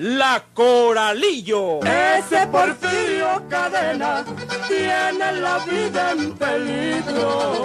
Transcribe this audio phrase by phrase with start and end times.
[0.00, 1.80] La Coralillo.
[1.82, 4.24] Ese Porfirio Cadena
[4.68, 7.64] tiene la vida en peligro.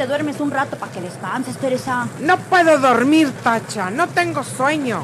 [0.00, 2.08] Te duermes un rato para que descanses, Teresa?
[2.20, 3.90] No puedo dormir, Tacha.
[3.90, 5.02] No tengo sueño.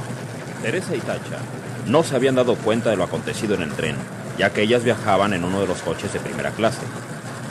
[0.62, 1.36] Teresa y Tacha
[1.84, 3.94] no se habían dado cuenta de lo acontecido en el tren,
[4.38, 6.80] ya que ellas viajaban en uno de los coches de primera clase.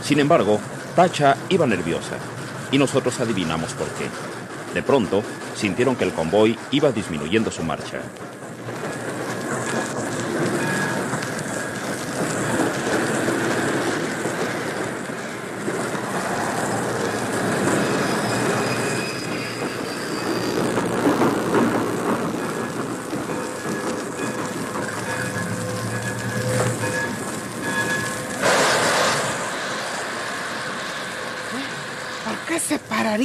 [0.01, 0.59] Sin embargo,
[0.95, 2.15] Tacha iba nerviosa
[2.71, 4.07] y nosotros adivinamos por qué.
[4.73, 5.21] De pronto,
[5.55, 7.99] sintieron que el convoy iba disminuyendo su marcha.
[32.25, 32.59] ¿Por qué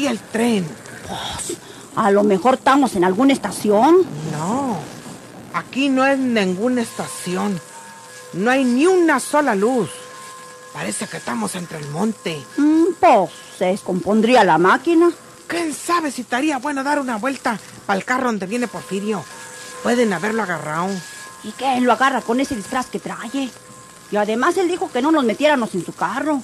[0.06, 0.66] el tren?
[1.96, 3.96] A lo mejor estamos en alguna estación.
[4.32, 4.78] No,
[5.54, 7.60] aquí no es ninguna estación.
[8.32, 9.90] No hay ni una sola luz.
[10.72, 12.40] Parece que estamos entre el monte.
[12.56, 15.10] Mm, pues se descompondría la máquina.
[15.48, 19.24] ¿Quién sabe si estaría bueno dar una vuelta para el carro donde viene Porfirio?
[19.82, 20.88] Pueden haberlo agarrado.
[21.42, 21.80] ¿Y qué?
[21.80, 23.50] Lo agarra con ese disfraz que trae.
[24.12, 26.40] Y además él dijo que no nos metiéramos en su carro.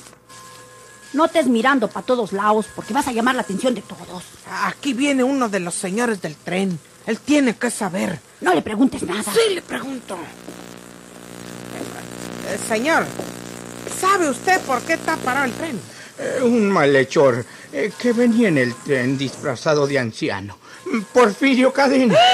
[1.13, 4.25] No estés mirando para todos lados porque vas a llamar la atención de todos.
[4.65, 6.79] Aquí viene uno de los señores del tren.
[7.07, 8.19] Él tiene que saber.
[8.41, 9.23] No le preguntes nada.
[9.23, 10.19] Sí, le pregunto.
[12.49, 13.07] Eh, señor,
[14.01, 15.81] ¿sabe usted por qué está parado el tren?
[16.19, 20.59] Eh, un malhechor eh, que venía en el tren disfrazado de anciano.
[21.13, 22.17] Porfirio Cadena.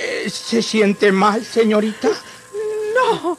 [0.00, 2.08] Eh, ¿Se siente mal, señorita?
[2.94, 3.36] No.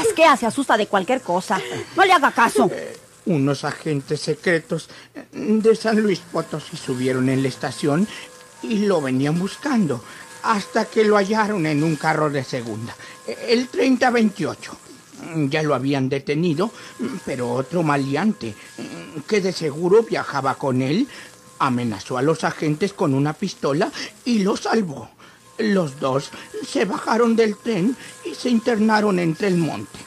[0.00, 1.60] Es que se asusta de cualquier cosa.
[1.94, 2.70] No le haga caso.
[3.26, 4.88] Unos agentes secretos
[5.32, 8.08] de San Luis Potosí subieron en la estación
[8.62, 10.02] y lo venían buscando
[10.42, 12.96] hasta que lo hallaron en un carro de segunda,
[13.46, 14.76] el 3028.
[15.48, 16.72] Ya lo habían detenido,
[17.26, 18.54] pero otro maleante,
[19.28, 21.06] que de seguro viajaba con él,
[21.58, 23.92] amenazó a los agentes con una pistola
[24.24, 25.10] y lo salvó.
[25.58, 26.30] Los dos
[26.66, 27.94] se bajaron del tren
[28.24, 29.98] y se internaron entre el monte.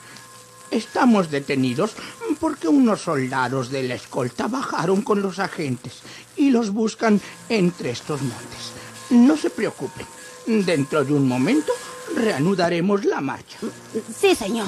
[0.74, 1.92] Estamos detenidos
[2.40, 5.94] porque unos soldados de la escolta bajaron con los agentes
[6.36, 8.72] y los buscan entre estos montes.
[9.12, 10.06] No se preocupen.
[10.48, 11.72] Dentro de un momento
[12.16, 13.60] reanudaremos la marcha.
[14.20, 14.68] Sí, señor.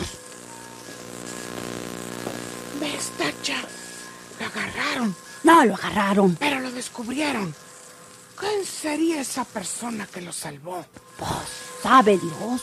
[2.79, 3.57] ¿Ves, Tacha?
[4.39, 6.35] Lo agarraron, No lo agarraron.
[6.39, 7.53] pero lo descubrieron.
[8.37, 10.85] ¿Quién sería esa persona que lo salvó?
[11.17, 11.29] Pues,
[11.81, 12.61] sabe Dios.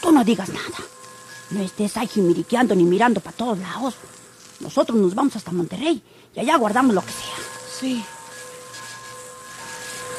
[0.00, 0.78] Tú no digas nada.
[1.52, 3.94] No estés ahí jimiriqueando ni mirando para todos lados.
[4.60, 6.02] Nosotros nos vamos hasta Monterrey
[6.34, 7.34] y allá guardamos lo que sea.
[7.80, 8.04] Sí.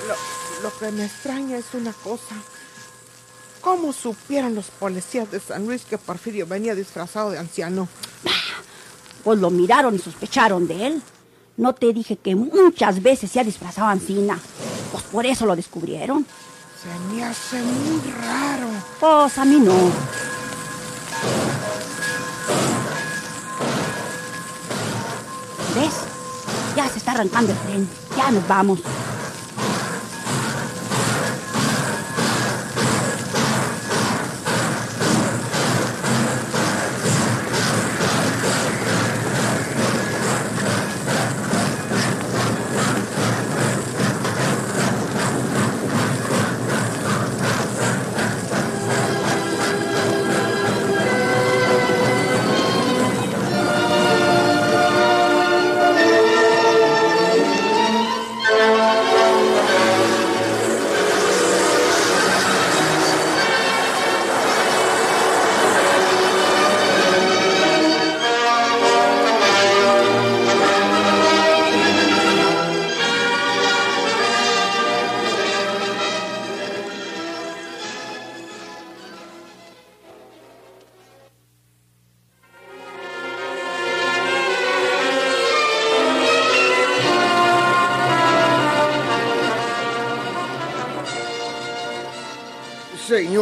[0.08, 2.36] Lo, lo que me extraña es una cosa.
[3.62, 7.88] ¿Cómo supieron los policías de San Luis que Porfirio venía disfrazado de anciano?
[9.24, 11.02] Pues lo miraron y sospecharon de él.
[11.56, 14.40] No te dije que muchas veces se ha disfrazado Ancina.
[14.92, 16.26] Pues por eso lo descubrieron.
[16.82, 18.68] Se me hace muy raro.
[19.00, 19.74] Pues a mí no.
[27.14, 27.90] Arrancando el tren.
[28.18, 28.80] Ya nos vamos.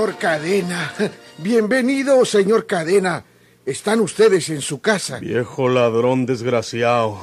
[0.01, 0.93] Señor Cadena.
[1.37, 3.23] Bienvenido, señor Cadena.
[3.67, 5.19] Están ustedes en su casa.
[5.19, 7.19] Viejo ladrón desgraciado.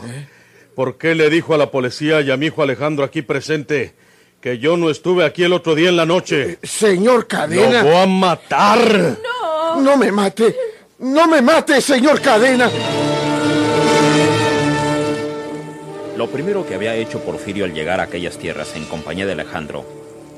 [0.77, 3.97] ¿Por qué le dijo a la policía y a mi hijo Alejandro aquí presente
[4.41, 6.61] que yo no estuve aquí el otro día en la noche?
[6.63, 7.83] Señor Cadena.
[7.83, 9.19] ¡Lo voy a matar!
[9.25, 9.81] ¡No!
[9.81, 10.55] ¡No me mate!
[11.01, 12.71] ¡No me mate, señor Cadena!
[16.17, 19.85] Lo primero que había hecho Porfirio al llegar a aquellas tierras en compañía de Alejandro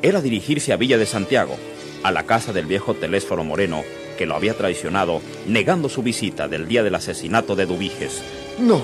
[0.00, 1.58] era dirigirse a Villa de Santiago,
[2.02, 3.82] a la casa del viejo Telésforo Moreno,
[4.16, 8.22] que lo había traicionado, negando su visita del día del asesinato de Dubiges.
[8.58, 8.82] No,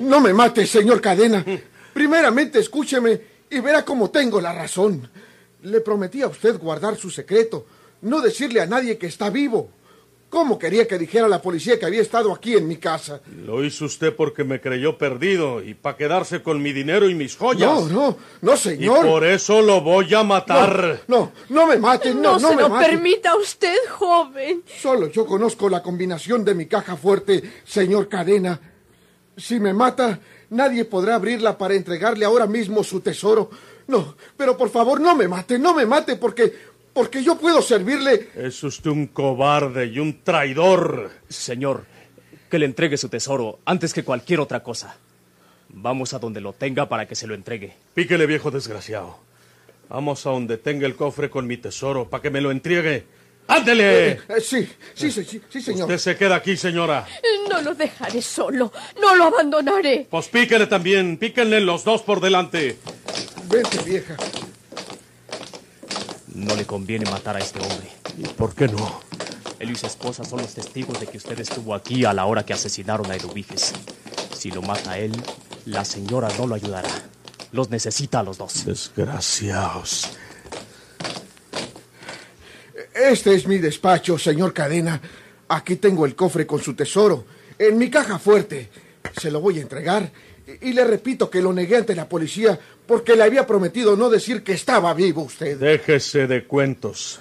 [0.00, 1.44] no me mate, señor Cadena.
[1.92, 3.20] Primeramente escúcheme
[3.50, 5.08] y verá cómo tengo la razón.
[5.62, 7.66] Le prometí a usted guardar su secreto,
[8.02, 9.70] no decirle a nadie que está vivo.
[10.34, 13.20] ¿Cómo quería que dijera la policía que había estado aquí en mi casa?
[13.46, 17.36] Lo hizo usted porque me creyó perdido y para quedarse con mi dinero y mis
[17.36, 17.70] joyas.
[17.70, 19.06] No, no, no, señor.
[19.06, 21.02] Y por eso lo voy a matar.
[21.06, 22.88] No, no, no me mate, no, no, no, se me lo mate.
[22.88, 24.64] permita usted, joven.
[24.66, 28.58] Solo yo conozco la combinación de mi caja fuerte, señor Cadena.
[29.36, 30.18] Si me mata,
[30.50, 33.50] nadie podrá abrirla para entregarle ahora mismo su tesoro.
[33.86, 36.52] No, pero por favor no me mate, no me mate porque
[36.94, 38.30] porque yo puedo servirle.
[38.36, 41.10] Es usted un cobarde y un traidor.
[41.28, 41.84] Señor,
[42.48, 44.96] que le entregue su tesoro antes que cualquier otra cosa.
[45.68, 47.74] Vamos a donde lo tenga para que se lo entregue.
[47.94, 49.18] Píquele, viejo desgraciado.
[49.88, 53.04] Vamos a donde tenga el cofre con mi tesoro para que me lo entregue.
[53.48, 54.12] ¡Ándele!
[54.12, 55.82] Eh, eh, sí, sí, sí, sí, sí, señor.
[55.82, 57.06] Usted se queda aquí, señora.
[57.50, 58.72] No lo dejaré solo.
[59.00, 60.06] No lo abandonaré.
[60.08, 61.18] Pues píquele también.
[61.18, 62.78] Píquenle los dos por delante.
[63.50, 64.16] Vente, vieja.
[66.34, 67.88] No le conviene matar a este hombre.
[68.18, 69.00] ¿Y por qué no?
[69.60, 72.44] Él y su esposa son los testigos de que usted estuvo aquí a la hora
[72.44, 73.72] que asesinaron a Eduviges.
[74.36, 75.12] Si lo mata a él,
[75.64, 76.90] la señora no lo ayudará.
[77.52, 78.64] Los necesita a los dos.
[78.64, 80.10] Desgraciados.
[82.94, 85.00] Este es mi despacho, señor Cadena.
[85.48, 87.26] Aquí tengo el cofre con su tesoro.
[87.58, 88.70] En mi caja fuerte.
[89.20, 90.10] Se lo voy a entregar.
[90.46, 94.10] Y, y le repito que lo negué ante la policía porque le había prometido no
[94.10, 95.58] decir que estaba vivo usted.
[95.58, 97.20] Déjese de cuentos.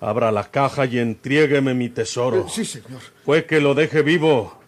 [0.00, 2.40] Abra la caja y entrégueme mi tesoro.
[2.46, 3.00] Eh, Sí, señor.
[3.24, 4.58] Fue que lo deje vivo.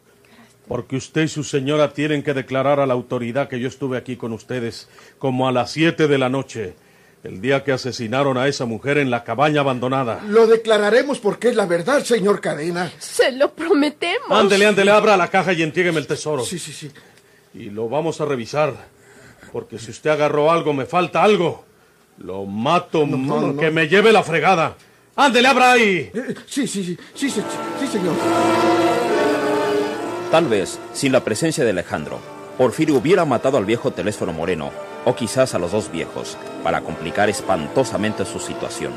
[0.69, 4.17] Porque usted y su señora tienen que declarar a la autoridad que yo estuve aquí
[4.17, 4.89] con ustedes
[5.19, 6.75] como a las siete de la noche,
[7.23, 10.23] el día que asesinaron a esa mujer en la cabaña abandonada.
[10.27, 12.91] Lo declararemos porque es la verdad, señor Cadena.
[12.99, 14.31] Se lo prometemos.
[14.31, 16.43] Ándele, ándele, abra la caja y entrégueme el tesoro.
[16.45, 16.91] Sí, sí, sí.
[17.55, 18.75] Y lo vamos a revisar.
[19.53, 21.65] Porque si usted agarró algo, me falta algo.
[22.19, 23.61] Lo mato, No, no, no.
[23.61, 24.77] que me lleve la fregada.
[25.17, 26.11] Ándele, abra ahí.
[26.13, 27.41] Eh, Sí, sí, sí, sí, sí,
[27.81, 28.15] sí, señor.
[30.31, 32.19] Tal vez, sin la presencia de Alejandro,
[32.59, 34.71] Porfirio hubiera matado al viejo Telésforo Moreno,
[35.05, 38.93] o quizás a los dos viejos, para complicar espantosamente su situación.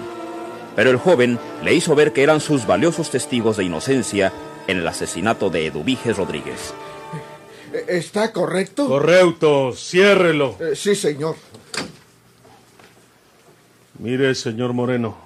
[0.76, 4.32] Pero el joven le hizo ver que eran sus valiosos testigos de inocencia
[4.68, 6.74] en el asesinato de Eduviges Rodríguez.
[7.78, 8.88] Eh, ¿Está correcto?
[8.88, 10.56] Correcto, ciérrelo.
[10.60, 11.36] Eh, sí, señor.
[14.00, 15.18] Mire, señor Moreno,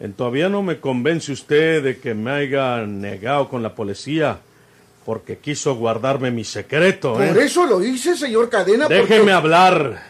[0.00, 4.40] en todavía no me convence usted de que me haya negado con la policía
[5.04, 7.28] porque quiso guardarme mi secreto, ¿eh?
[7.28, 8.84] Por eso lo hice, señor Cadena.
[8.88, 10.02] porque- Déjeme hablar.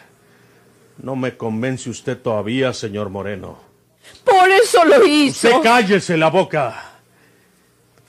[1.01, 3.59] No me convence usted todavía, señor Moreno.
[4.25, 5.47] Por eso lo hizo.
[5.49, 6.98] Usted cállese la boca.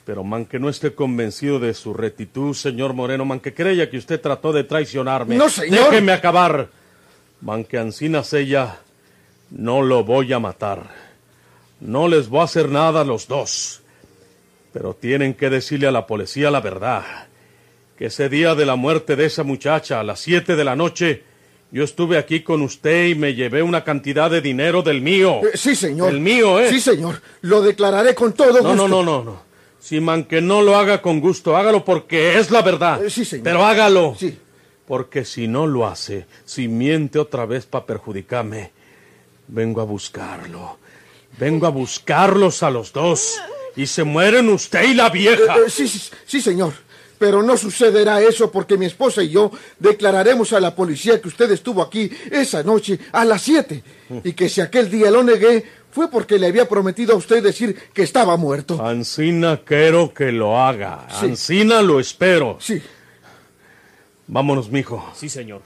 [0.04, 3.98] Pero man que no esté convencido de su rectitud, señor Moreno, man que creya que
[3.98, 5.36] usted trató de traicionarme.
[5.36, 5.90] No, señor.
[5.90, 6.68] Déjeme acabar.
[7.40, 8.78] Man que Ancinas ella,
[9.50, 10.90] no lo voy a matar.
[11.80, 13.82] No les voy a hacer nada a los dos.
[14.72, 17.02] Pero tienen que decirle a la policía la verdad.
[17.96, 21.24] Que ese día de la muerte de esa muchacha, a las siete de la noche,
[21.70, 25.40] yo estuve aquí con usted y me llevé una cantidad de dinero del mío.
[25.46, 26.10] Eh, sí, señor.
[26.10, 26.68] El mío, ¿eh?
[26.70, 27.20] Sí, señor.
[27.42, 28.74] Lo declararé con todo No, gusto.
[28.74, 29.49] no, no, no, no.
[29.80, 33.04] Si man que no lo haga con gusto, hágalo porque es la verdad.
[33.04, 33.44] Eh, sí, señor.
[33.44, 34.14] Pero hágalo.
[34.18, 34.38] Sí.
[34.86, 38.72] Porque si no lo hace, si miente otra vez para perjudicarme,
[39.48, 40.78] vengo a buscarlo.
[41.38, 43.40] Vengo a buscarlos a los dos.
[43.76, 45.56] Y se mueren usted y la vieja.
[45.56, 46.74] Eh, eh, sí, sí, sí, señor.
[47.18, 51.50] Pero no sucederá eso porque mi esposa y yo declararemos a la policía que usted
[51.52, 53.82] estuvo aquí esa noche a las siete.
[54.24, 57.76] Y que si aquel día lo negué, fue porque le había prometido a usted decir
[57.92, 58.84] que estaba muerto.
[58.84, 61.06] Ancina quiero que lo haga.
[61.20, 61.26] Sí.
[61.26, 62.56] Ancina lo espero.
[62.60, 62.82] Sí.
[64.26, 65.04] Vámonos, mijo.
[65.14, 65.62] Sí, señor.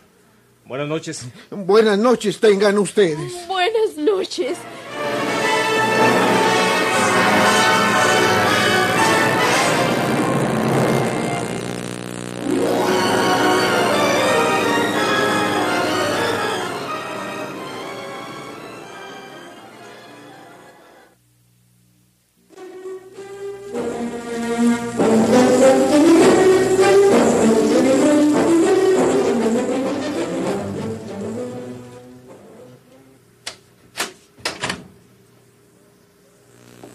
[0.65, 1.27] Buenas noches.
[1.51, 3.47] Buenas noches tengan ustedes.
[3.47, 4.57] Buenas noches.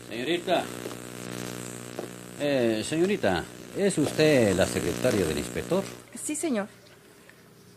[0.09, 0.63] Señorita.
[2.39, 3.43] Eh, señorita,
[3.77, 5.83] ¿es usted la secretaria del inspector?
[6.21, 6.67] Sí, señor.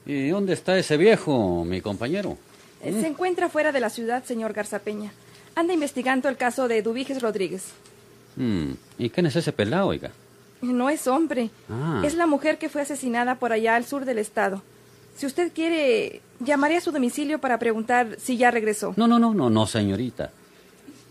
[0.07, 2.39] ¿Y dónde está ese viejo, mi compañero?
[2.83, 5.13] Eh, Se encuentra fuera de la ciudad, señor Garzapeña.
[5.55, 7.65] Anda investigando el caso de Dubiges Rodríguez.
[8.37, 10.11] Mm, ¿Y quién es ese pelado, oiga?
[10.63, 11.51] No es hombre.
[11.69, 12.03] Ah.
[12.05, 14.63] Es la mujer que fue asesinada por allá al sur del estado.
[15.17, 18.95] Si usted quiere, llamaré a su domicilio para preguntar si ya regresó.
[18.97, 20.31] No, no, no, no, no, señorita.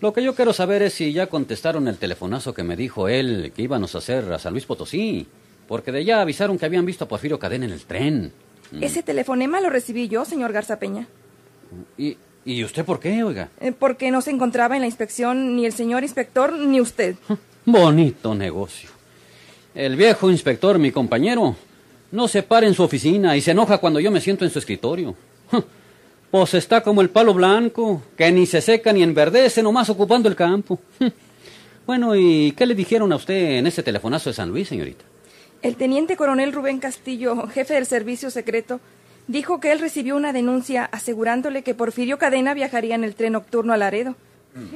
[0.02, 3.54] Lo que yo quiero saber es si ya contestaron el telefonazo que me dijo él
[3.56, 5.28] que íbamos a hacer a San Luis Potosí.
[5.68, 8.34] Porque de allá avisaron que habían visto a Porfirio Cadena en el tren.
[8.72, 8.84] Mm.
[8.84, 11.08] Ese telefonema lo recibí yo, señor Garzapeña.
[12.00, 13.50] ¿Y, ¿Y usted por qué, oiga?
[13.62, 17.16] Eh, porque no se encontraba en la inspección ni el señor inspector ni usted.
[17.66, 18.90] Bonito negocio.
[19.76, 21.56] El viejo inspector, mi compañero,
[22.12, 24.58] no se para en su oficina y se enoja cuando yo me siento en su
[24.58, 25.16] escritorio.
[26.32, 30.36] Pues está como el palo blanco, que ni se seca ni enverdece, nomás ocupando el
[30.36, 30.80] campo.
[31.84, 35.04] Bueno, ¿y qué le dijeron a usted en ese telefonazo de San Luis, señorita?
[35.62, 38.80] El teniente coronel Rubén Castillo, jefe del servicio secreto,
[39.28, 43.74] dijo que él recibió una denuncia asegurándole que Porfirio Cadena viajaría en el tren nocturno
[43.74, 44.16] a Laredo,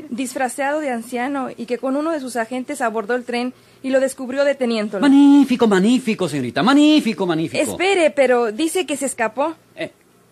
[0.10, 4.00] disfrazado de anciano y que con uno de sus agentes abordó el tren y lo
[4.00, 5.02] descubrió deteniéndolo.
[5.02, 7.62] Magnífico, magnífico, señorita, magnífico, magnífico.
[7.62, 9.56] Espere, pero dice que se escapó.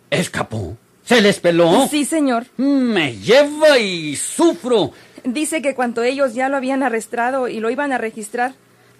[0.09, 0.75] ¿Escapó?
[1.05, 1.87] ¿Se les peló?
[1.89, 2.45] Sí, señor.
[2.57, 4.91] Me lleva y sufro.
[5.23, 8.53] Dice que cuando ellos ya lo habían arrestado y lo iban a registrar,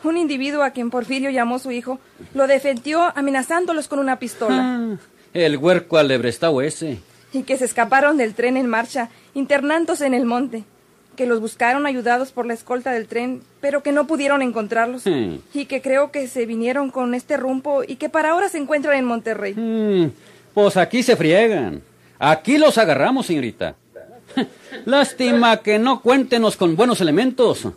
[0.04, 2.00] un individuo a quien Porfirio llamó su hijo
[2.34, 4.62] lo defendió amenazándolos con una pistola.
[4.62, 4.98] Ah,
[5.34, 7.00] el huerco alebrestado ese.
[7.32, 10.64] Y que se escaparon del tren en marcha, internándose en el monte.
[11.16, 15.06] Que los buscaron ayudados por la escolta del tren, pero que no pudieron encontrarlos.
[15.06, 15.38] Hmm.
[15.54, 18.98] Y que creo que se vinieron con este rumbo y que para ahora se encuentran
[18.98, 19.54] en Monterrey.
[19.54, 20.12] Mm,
[20.54, 21.82] pues aquí se friegan.
[22.20, 23.76] Aquí los agarramos, señorita.
[24.86, 27.68] Lástima que no cuéntenos con buenos elementos,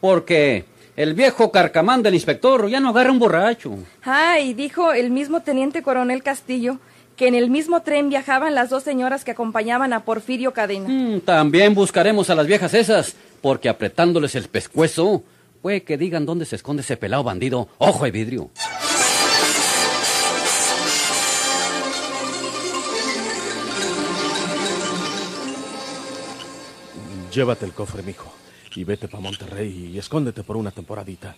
[0.00, 0.64] porque
[0.96, 3.78] el viejo carcamán del inspector ya no agarra un borracho.
[4.04, 6.78] Ah, y dijo el mismo teniente coronel Castillo
[7.16, 10.88] que en el mismo tren viajaban las dos señoras que acompañaban a Porfirio Cadena.
[10.88, 15.22] Mm, también buscaremos a las viejas esas, porque apretándoles el pescuezo,
[15.62, 18.50] puede que digan dónde se esconde ese pelado bandido, ojo de vidrio.
[27.36, 28.32] Llévate el cofre, mijo,
[28.74, 31.36] y vete para Monterrey y escóndete por una temporadita,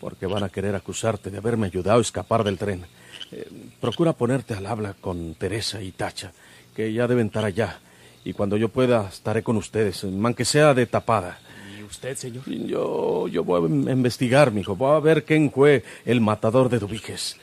[0.00, 2.86] porque van a querer acusarte de haberme ayudado a escapar del tren.
[3.32, 3.48] Eh,
[3.80, 6.30] procura ponerte al habla con Teresa y Tacha,
[6.76, 7.80] que ya deben estar allá,
[8.24, 11.40] y cuando yo pueda estaré con ustedes, aunque sea de tapada.
[11.76, 12.44] ¿Y usted, señor?
[12.48, 16.78] Yo, yo voy a in- investigar, mijo, voy a ver quién fue el matador de
[16.78, 17.36] Dubiges.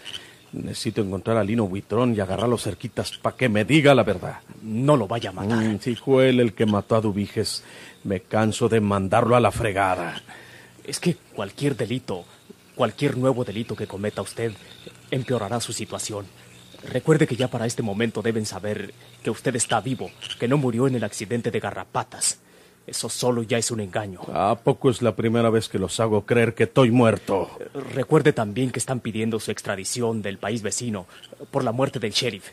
[0.52, 4.38] Necesito encontrar a Lino Buitrón y agarrarlo cerquitas para que me diga la verdad.
[4.64, 5.60] No lo vaya a matar.
[5.64, 7.64] Mm, si fue él el que mató a Dubiges,
[8.04, 10.22] me canso de mandarlo a la fregada.
[10.84, 12.26] Es que cualquier delito,
[12.76, 14.54] cualquier nuevo delito que cometa usted,
[15.12, 16.26] empeorará su situación.
[16.84, 20.88] Recuerde que ya para este momento deben saber que usted está vivo, que no murió
[20.88, 22.40] en el accidente de garrapatas.
[22.88, 24.22] Eso solo ya es un engaño.
[24.34, 27.50] ¿A poco es la primera vez que los hago creer que estoy muerto?
[27.94, 31.06] Recuerde también que están pidiendo su extradición del país vecino
[31.52, 32.50] por la muerte del sheriff.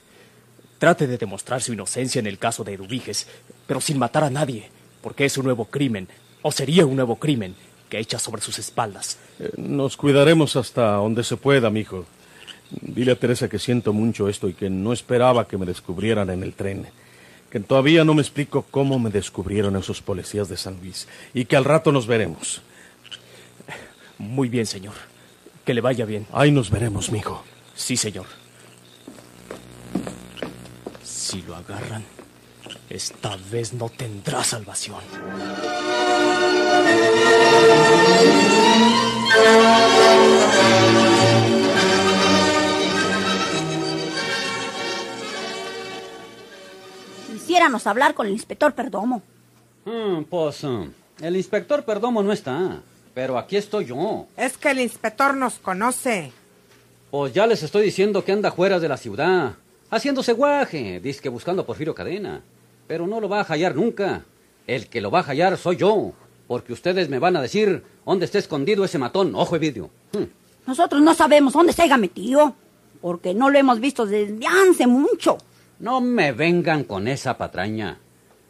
[0.79, 3.29] Trate de demostrar su inocencia en el caso de Eduviges,
[3.67, 4.71] pero sin matar a nadie,
[5.07, 6.09] porque es un nuevo crimen,
[6.43, 7.55] o sería un nuevo crimen,
[7.89, 9.19] que echa sobre sus espaldas.
[9.39, 12.07] Eh, Nos cuidaremos hasta donde se pueda, mijo.
[12.73, 16.43] Dile a Teresa que siento mucho esto y que no esperaba que me descubrieran en
[16.43, 16.89] el tren.
[17.51, 21.07] Que todavía no me explico cómo me descubrieron esos policías de San Luis.
[21.33, 22.61] Y que al rato nos veremos.
[24.19, 24.95] Muy bien, señor.
[25.65, 26.27] Que le vaya bien.
[26.33, 27.45] Ahí nos veremos, mijo.
[27.77, 28.27] Sí, señor.
[31.05, 32.03] Si lo agarran,
[32.89, 35.01] esta vez no tendrá salvación.
[47.33, 49.23] Quisiéramos hablar con el inspector Perdomo.
[49.85, 50.85] Mm, pues mm,
[51.23, 52.81] el inspector Perdomo no está,
[53.15, 54.27] pero aquí estoy yo.
[54.37, 56.33] Es que el inspector nos conoce.
[57.11, 59.55] Pues ya les estoy diciendo que anda fuera de la ciudad,
[59.91, 62.43] haciéndose guaje, que buscando a Porfirio Cadena.
[62.87, 64.25] Pero no lo va a hallar nunca.
[64.67, 66.13] El que lo va a hallar soy yo,
[66.47, 69.91] porque ustedes me van a decir dónde está escondido ese matón, ojo de vidrio.
[70.13, 70.25] Mm.
[70.67, 72.55] Nosotros no sabemos dónde se haya metido,
[73.01, 75.39] porque no lo hemos visto desde hace mucho.
[75.79, 77.99] No me vengan con esa patraña.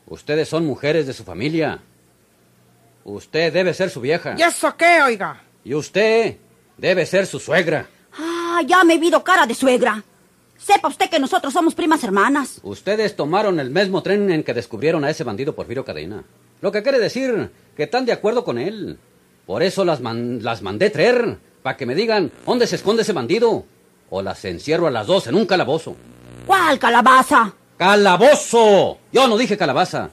[0.07, 1.81] Ustedes son mujeres de su familia.
[3.05, 4.35] Usted debe ser su vieja.
[4.39, 5.43] ¿Y eso qué, oiga?
[5.65, 6.37] Y usted
[6.77, 7.87] debe ser su suegra.
[8.19, 10.03] Ah, ya me he visto cara de suegra.
[10.59, 12.61] Sepa usted que nosotros somos primas hermanas.
[12.63, 16.25] Ustedes tomaron el mismo tren en que descubrieron a ese bandido Porfirio Cadena.
[16.61, 18.99] Lo que quiere decir que están de acuerdo con él.
[19.47, 23.13] Por eso las, man- las mandé traer, para que me digan dónde se esconde ese
[23.13, 23.65] bandido.
[24.11, 25.97] O las encierro a las dos en un calabozo.
[26.47, 27.53] ¿Cuál calabaza?
[27.77, 28.99] ¡Calabozo!
[29.13, 30.11] Yo no dije calabaza.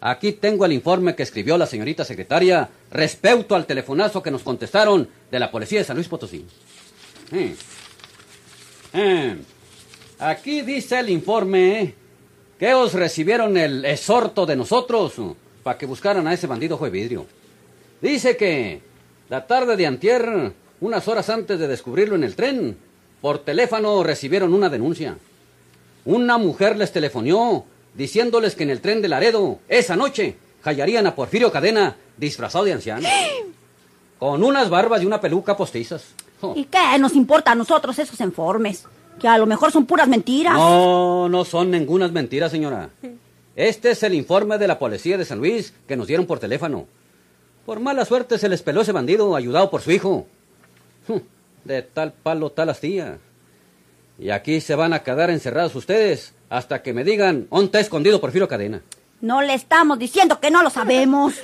[0.00, 5.08] Aquí tengo el informe que escribió la señorita secretaria respecto al telefonazo que nos contestaron
[5.30, 6.44] de la policía de San Luis Potosí.
[7.32, 7.56] Eh.
[8.92, 9.36] Eh.
[10.18, 11.94] Aquí dice el informe
[12.58, 15.14] que os recibieron el exhorto de nosotros
[15.62, 17.26] para que buscaran a ese bandido Jue Vidrio.
[18.00, 18.80] Dice que
[19.28, 22.76] la tarde de antier, unas horas antes de descubrirlo en el tren,
[23.20, 25.16] por teléfono recibieron una denuncia.
[26.04, 31.14] Una mujer les telefonió diciéndoles que en el tren de Laredo, esa noche, hallarían a
[31.14, 33.08] Porfirio Cadena disfrazado de anciano.
[34.18, 36.04] Con unas barbas y una peluca postizas.
[36.54, 38.84] ¿Y qué nos importa a nosotros esos informes?
[39.18, 40.54] Que a lo mejor son puras mentiras.
[40.54, 42.90] No, no son ningunas mentiras, señora.
[43.56, 46.86] Este es el informe de la policía de San Luis que nos dieron por teléfono.
[47.64, 50.26] Por mala suerte se les peló ese bandido ayudado por su hijo.
[51.08, 51.18] Hm,
[51.64, 53.18] De tal palo, tal astilla.
[54.18, 58.20] Y aquí se van a quedar encerrados ustedes hasta que me digan dónde está escondido
[58.20, 58.82] Porfirio Cadena.
[59.20, 61.34] No le estamos diciendo que no lo sabemos.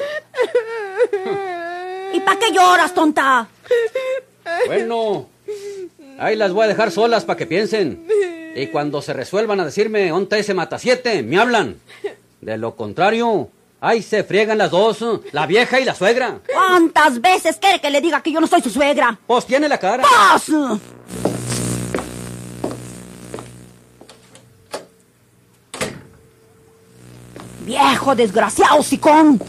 [2.12, 3.48] ¿Y para qué lloras, tonta?
[4.66, 5.28] Bueno,
[6.20, 8.06] ahí las voy a dejar solas para que piensen.
[8.54, 11.76] Y cuando se resuelvan a decirme está ese matasiete, me hablan.
[12.40, 13.48] De lo contrario,
[13.80, 16.38] ahí se friegan las dos, la vieja y la suegra.
[16.52, 19.18] ¿Cuántas veces quiere que le diga que yo no soy su suegra?
[19.26, 20.02] Pues tiene la cara.
[20.02, 20.50] ¡Paz!
[27.64, 29.40] Viejo desgraciado, sicón.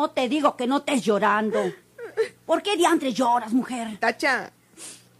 [0.00, 1.60] No te digo que no estés llorando.
[2.46, 3.98] ¿Por qué diantres lloras, mujer?
[3.98, 4.50] Tacha,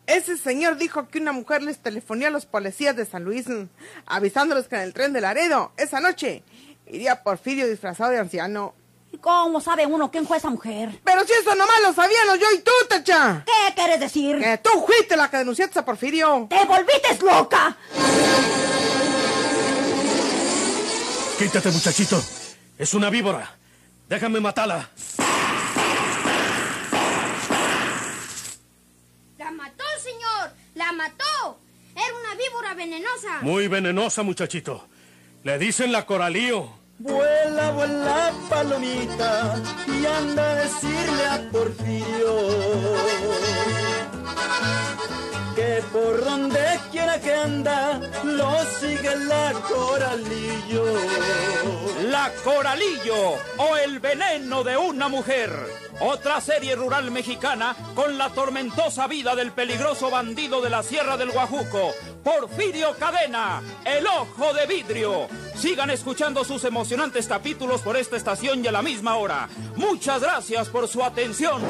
[0.07, 3.69] ese señor dijo que una mujer les telefonó a los policías de San Luis, mm,
[4.07, 6.43] avisándoles que en el tren de Laredo, esa noche,
[6.87, 8.75] iría Porfirio disfrazado de anciano.
[9.12, 10.99] ¿Y cómo sabe uno quién fue esa mujer?
[11.05, 13.45] Pero si eso nomás lo sabíamos yo y tú, Tacha.
[13.45, 14.38] ¿Qué quieres decir?
[14.38, 16.47] Que tú fuiste la que denunciaste a Porfirio.
[16.49, 17.77] ¡Te volviste loca!
[21.38, 22.23] Quítate, muchachito.
[22.79, 23.60] Es una víbora.
[24.11, 24.90] Déjame matarla.
[29.38, 30.51] ¡La mató, señor!
[30.75, 31.61] ¡La mató!
[31.94, 33.38] Era una víbora venenosa.
[33.42, 34.88] Muy venenosa, muchachito.
[35.44, 36.73] Le dicen la coralío.
[36.99, 42.35] Vuela, vuela, palomita, y anda a decirle a Porfirio
[45.55, 46.60] que por donde
[47.18, 50.85] que anda, lo sigue la coralillo.
[52.11, 55.51] La Coralillo o el veneno de una mujer.
[56.01, 61.31] Otra serie rural mexicana con la tormentosa vida del peligroso bandido de la Sierra del
[61.31, 61.92] Guajuco,
[62.25, 65.29] Porfirio Cadena, el ojo de vidrio.
[65.55, 69.49] Sigan escuchando sus emocionantes capítulos por esta estación y a la misma hora.
[69.77, 71.61] Muchas gracias por su atención.